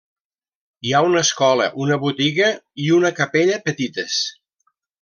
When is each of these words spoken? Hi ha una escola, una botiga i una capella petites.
Hi 0.87 0.93
ha 0.93 1.01
una 1.09 1.19
escola, 1.25 1.67
una 1.85 1.97
botiga 2.05 2.49
i 2.87 2.89
una 2.99 3.13
capella 3.21 3.61
petites. 3.69 4.19